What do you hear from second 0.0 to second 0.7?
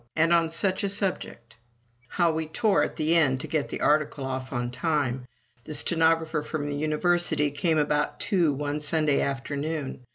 And on